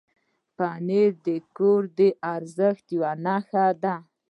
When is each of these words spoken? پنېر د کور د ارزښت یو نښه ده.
پنېر 0.57 1.09
د 1.27 1.29
کور 1.57 1.81
د 1.99 2.01
ارزښت 2.35 2.85
یو 2.95 3.03
نښه 3.25 3.65
ده. 3.83 3.95